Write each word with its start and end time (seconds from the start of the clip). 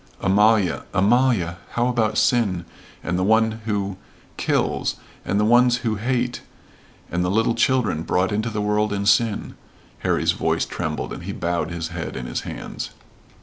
"Amalia 0.19 0.85
Amalia 0.95 1.57
How 1.73 1.85
about 1.87 2.17
sin, 2.17 2.65
and 3.03 3.19
the 3.19 3.23
one 3.23 3.61
who 3.65 3.97
kills 4.35 4.95
and 5.23 5.39
the 5.39 5.45
ones 5.45 5.77
who 5.85 5.93
hate 5.97 6.41
and 7.11 7.23
the 7.23 7.29
little 7.29 7.53
children 7.53 8.01
brought 8.01 8.31
into 8.31 8.49
the 8.49 8.61
world 8.63 8.93
in 8.93 9.05
sin" 9.05 9.53
Harry's 9.99 10.31
voice 10.31 10.65
trembled, 10.65 11.13
and 11.13 11.21
he 11.25 11.33
bowed 11.33 11.69
his 11.69 11.89
head 11.89 12.15
in 12.17 12.25
his 12.25 12.41
hands. 12.41 12.89